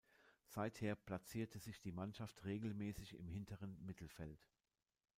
Seither 0.47 0.95
platzierte 0.95 1.59
sich 1.59 1.79
die 1.79 1.91
Mannschaft 1.91 2.43
regelmäßig 2.43 3.19
im 3.19 3.27
hinteren 3.27 3.77
Mittelfeld. 3.85 4.47